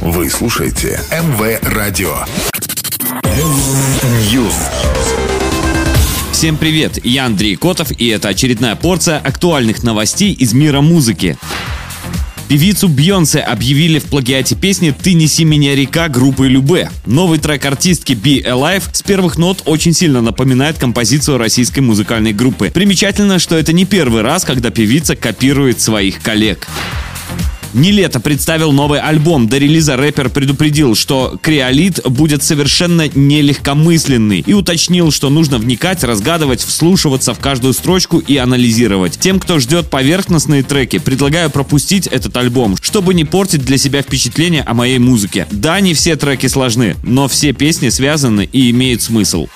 [0.00, 2.24] Вы слушаете МВ Радио.
[4.32, 4.54] News.
[6.32, 11.36] Всем привет, я Андрей Котов, и это очередная порция актуальных новостей из мира музыки.
[12.48, 16.90] Певицу Бьонсе объявили в плагиате песни «Ты неси меня, река» группы Любе.
[17.04, 22.70] Новый трек артистки Be Alive с первых нот очень сильно напоминает композицию российской музыкальной группы.
[22.70, 26.66] Примечательно, что это не первый раз, когда певица копирует своих коллег.
[27.72, 29.48] Нилета представил новый альбом.
[29.48, 36.60] До релиза рэпер предупредил, что криолит будет совершенно нелегкомысленный и уточнил, что нужно вникать, разгадывать,
[36.60, 39.18] вслушиваться в каждую строчку и анализировать.
[39.18, 44.62] Тем, кто ждет поверхностные треки, предлагаю пропустить этот альбом, чтобы не портить для себя впечатление
[44.62, 45.46] о моей музыке.
[45.50, 49.46] Да, не все треки сложны, но все песни связаны и имеют смысл.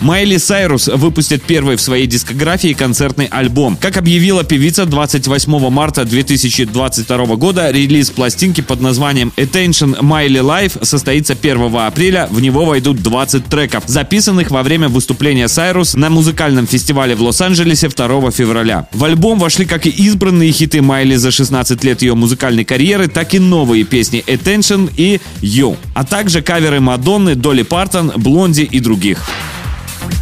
[0.00, 3.76] Майли Сайрус выпустит первый в своей дискографии концертный альбом.
[3.80, 11.32] Как объявила певица 28 марта 2022 года, релиз пластинки под названием Attention Miley Life состоится
[11.32, 12.28] 1 апреля.
[12.30, 17.88] В него войдут 20 треков, записанных во время выступления Сайрус на музыкальном фестивале в Лос-Анджелесе
[17.88, 18.88] 2 февраля.
[18.92, 23.34] В альбом вошли как и избранные хиты Майли за 16 лет ее музыкальной карьеры, так
[23.34, 29.26] и новые песни Attention и You, а также каверы Мадонны, Долли Партон, Блонди и других.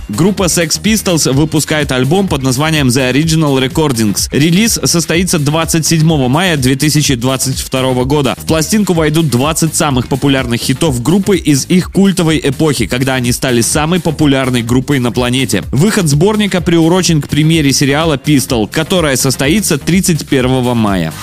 [0.08, 4.28] Группа Sex Pistols выпускает альбом под названием The Original Recordings.
[4.30, 8.34] Релиз состоится 27 мая 2022 года.
[8.36, 13.62] В пластинку войдут 20 самых популярных хитов группы из их культовой эпохи, когда они стали
[13.62, 15.64] самой популярной группой на планете.
[15.70, 21.14] Выход сборника приурочен к премьере сериала Pistol, которая состоится 31 мая.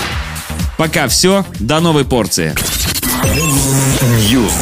[0.77, 2.55] Пока все, до новой порции.
[4.31, 4.53] News.